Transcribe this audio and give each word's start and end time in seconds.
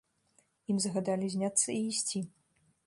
Ім 0.73 0.79
загадалі 0.85 1.29
зняцца 1.35 1.67
і 1.79 1.81
ісці. 1.93 2.19